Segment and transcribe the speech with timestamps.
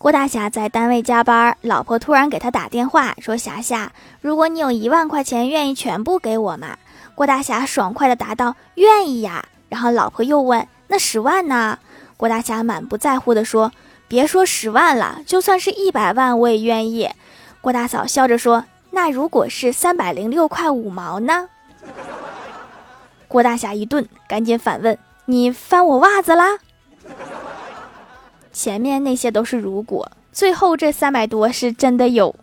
[0.00, 6.78] 郭大侠在单位加班，老婆突然给他打电话说：“霞霞，如果你有一万块钱，愿意全部给我吗？”
[7.14, 11.78] 郭大侠爽快地答道：“愿意呀。”然后老婆又问：“那十万呢？”
[12.16, 13.72] 郭大侠满不在乎地说
[14.08, 17.10] ：“别说十万了，就算是一百万我也愿意。”
[17.60, 21.50] 郭大嫂笑着说：“那如果是三百零六块五毛呢？”
[23.28, 24.96] 郭大侠一顿，赶紧反问
[25.26, 26.58] ：“你翻我袜子啦？”
[28.52, 32.34] 前面那些都是如果，最后这三百多是真的有。